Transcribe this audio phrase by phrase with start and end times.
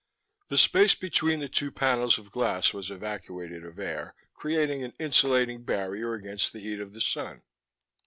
[0.47, 5.63] The space between the two panels of glass was evacuated of air, creating an insulating
[5.63, 7.43] barrier against the heat of the sun.